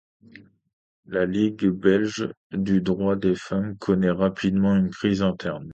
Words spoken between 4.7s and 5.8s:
une crise interne.